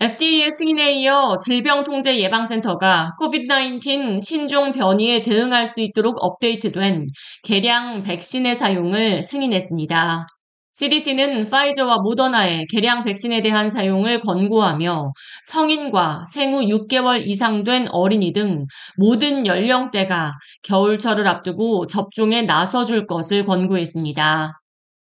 FDA의 0.00 0.52
승인에 0.52 0.92
이어 1.00 1.36
질병통제예방센터가 1.44 3.14
COVID-19 3.20 4.24
신종 4.24 4.70
변이에 4.70 5.22
대응할 5.22 5.66
수 5.66 5.80
있도록 5.80 6.22
업데이트된 6.22 7.08
개량 7.42 8.04
백신의 8.04 8.54
사용을 8.54 9.24
승인했습니다. 9.24 10.28
CDC는 10.74 11.50
파이저와 11.50 11.96
모더나의 12.04 12.66
개량 12.70 13.02
백신에 13.02 13.42
대한 13.42 13.68
사용을 13.68 14.20
권고하며 14.20 15.10
성인과 15.42 16.26
생후 16.32 16.60
6개월 16.66 17.26
이상 17.26 17.64
된 17.64 17.88
어린이 17.88 18.32
등 18.32 18.66
모든 18.96 19.48
연령대가 19.48 20.34
겨울철을 20.62 21.26
앞두고 21.26 21.88
접종에 21.88 22.42
나서줄 22.42 23.08
것을 23.08 23.44
권고했습니다. 23.44 24.52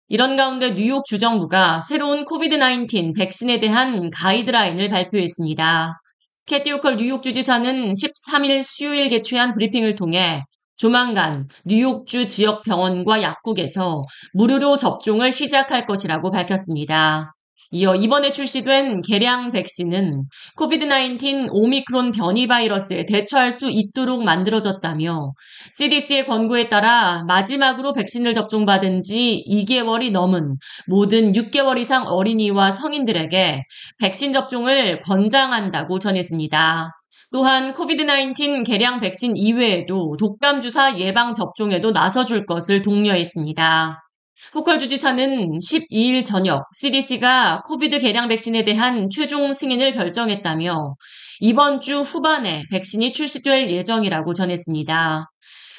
이런 0.07 0.37
가운데 0.37 0.75
뉴욕 0.75 1.03
주정부가 1.05 1.81
새로운 1.81 2.25
코비드-19 2.25 3.15
백신에 3.15 3.59
대한 3.59 4.11
가이드라인을 4.11 4.89
발표했습니다. 4.89 5.99
캐티 6.45 6.71
오컬 6.73 6.97
뉴욕 6.97 7.23
주지사는 7.23 7.91
13일 7.91 8.61
수요일 8.61 9.09
개최한 9.09 9.55
브리핑을 9.55 9.95
통해 9.95 10.43
조만간 10.75 11.47
뉴욕주 11.63 12.27
지역 12.27 12.63
병원과 12.63 13.23
약국에서 13.23 14.03
무료로 14.33 14.77
접종을 14.77 15.31
시작할 15.31 15.87
것이라고 15.87 16.29
밝혔습니다. 16.29 17.33
이어 17.71 17.95
이번에 17.95 18.31
출시된 18.31 19.01
개량 19.01 19.51
백신은 19.51 20.23
코비드-19 20.55 21.49
오미크론 21.51 22.11
변이 22.11 22.47
바이러스에 22.47 23.05
대처할 23.05 23.51
수 23.51 23.69
있도록 23.69 24.23
만들어졌다며 24.23 25.33
CDC의 25.71 26.27
권고에 26.27 26.69
따라 26.69 27.23
마지막으로 27.27 27.93
백신을 27.93 28.33
접종받은 28.33 29.01
지 29.01 29.43
2개월이 29.49 30.11
넘은 30.11 30.57
모든 30.87 31.33
6개월 31.33 31.77
이상 31.79 32.07
어린이와 32.07 32.71
성인들에게 32.71 33.63
백신 33.99 34.33
접종을 34.33 34.99
권장한다고 34.99 35.99
전했습니다. 35.99 36.91
또한 37.31 37.73
코비드-19 37.73 38.65
개량 38.65 38.99
백신 39.01 39.35
이외에도 39.35 40.15
독감 40.17 40.61
주사 40.61 40.97
예방 40.99 41.33
접종에도 41.33 41.91
나서줄 41.91 42.45
것을 42.45 42.81
독려했습니다. 42.81 44.04
호컬 44.53 44.79
주지사는 44.79 45.51
12일 45.57 46.23
저녁 46.23 46.63
CDC가 46.73 47.61
코비드 47.65 47.99
개량 47.99 48.27
백신에 48.27 48.63
대한 48.63 49.07
최종 49.11 49.51
승인을 49.51 49.93
결정했다며 49.93 50.95
이번 51.41 51.81
주 51.81 51.99
후반에 51.99 52.63
백신이 52.71 53.11
출시될 53.11 53.69
예정이라고 53.71 54.33
전했습니다. 54.33 55.29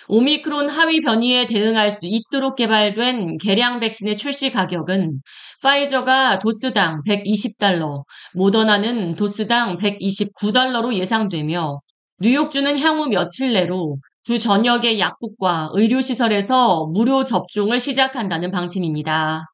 오미크론 0.09 0.69
하위 0.69 1.01
변이에 1.01 1.47
대응할 1.47 1.91
수 1.91 2.01
있도록 2.05 2.57
개발된 2.57 3.39
개량 3.39 3.81
백신의 3.81 4.17
출시 4.17 4.53
가격은 4.53 5.21
파이저가 5.63 6.39
도스당 6.39 7.01
120달러, 7.09 8.05
모더나는 8.35 9.17
도스당 9.17 9.79
129달러로 9.79 10.95
예상되며 10.95 11.81
뉴욕주는 12.21 12.79
향후 12.79 13.09
며칠 13.09 13.53
내로 13.53 13.97
주 14.27 14.41
전역의 14.41 14.99
약국과 14.99 15.71
의료시설에서 15.73 16.87
무료 16.87 17.23
접종을 17.23 17.79
시작한다는 17.79 18.51
방침입니다. 18.51 19.45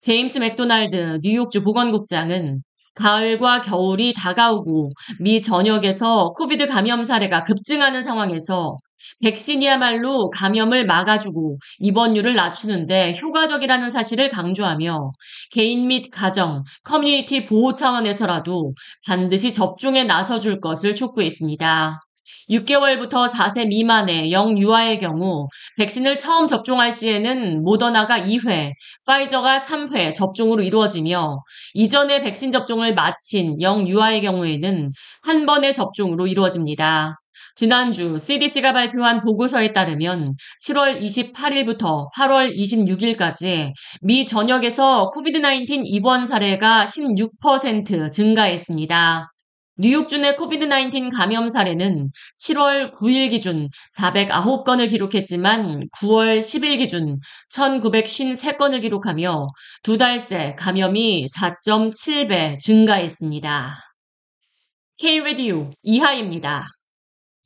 제임스 0.00 0.38
맥도날드 0.38 1.20
뉴욕주 1.22 1.62
보건국장은 1.62 2.60
가을과 2.96 3.60
겨울이 3.60 4.14
다가오고 4.14 4.90
미 5.20 5.40
전역에서 5.40 6.32
COVID 6.36 6.66
감염 6.66 7.04
사례가 7.04 7.44
급증하는 7.44 8.02
상황에서 8.02 8.76
백신이야말로 9.22 10.30
감염을 10.30 10.86
막아주고 10.86 11.58
입원율을 11.78 12.34
낮추는데 12.34 13.16
효과적이라는 13.22 13.90
사실을 13.90 14.28
강조하며 14.30 15.12
개인 15.52 15.86
및 15.86 16.10
가정, 16.10 16.64
커뮤니티 16.82 17.44
보호 17.44 17.74
차원에서라도 17.74 18.74
반드시 19.06 19.52
접종에 19.52 20.02
나서줄 20.02 20.58
것을 20.58 20.96
촉구했습니다. 20.96 22.00
6개월부터 22.50 23.28
4세 23.28 23.68
미만의 23.68 24.32
영유아의 24.32 24.98
경우 24.98 25.48
백신을 25.78 26.16
처음 26.16 26.46
접종할 26.46 26.92
시에는 26.92 27.62
모더나가 27.62 28.20
2회, 28.20 28.72
파이저가 29.06 29.58
3회 29.58 30.14
접종으로 30.14 30.62
이루어지며 30.62 31.42
이전에 31.74 32.22
백신 32.22 32.52
접종을 32.52 32.94
마친 32.94 33.60
영유아의 33.60 34.22
경우에는 34.22 34.92
한 35.22 35.46
번의 35.46 35.74
접종으로 35.74 36.26
이루어집니다. 36.26 37.16
지난주 37.54 38.18
CDC가 38.18 38.74
발표한 38.74 39.20
보고서에 39.20 39.72
따르면 39.72 40.34
7월 40.62 41.00
28일부터 41.00 42.12
8월 42.14 42.54
26일까지 42.54 43.72
미 44.02 44.26
전역에서 44.26 45.10
코비드-19 45.10 45.82
입원 45.84 46.26
사례가 46.26 46.84
16% 46.84 48.12
증가했습니다. 48.12 49.32
뉴욕주 49.78 50.18
내 50.18 50.34
코비드-19 50.34 51.14
감염 51.14 51.48
사례는 51.48 52.10
7월 52.38 52.92
9일 52.94 53.30
기준 53.30 53.68
409건을 53.98 54.88
기록했지만 54.88 55.88
9월 56.00 56.38
10일 56.38 56.78
기준 56.78 57.18
1953건을 57.50 58.80
기록하며 58.80 59.48
두 59.82 59.98
달 59.98 60.18
새 60.18 60.54
감염이 60.58 61.26
4.7배 61.26 62.58
증가했습니다. 62.58 63.76
K-Radio 64.98 65.70
이하입니다. 65.82 66.68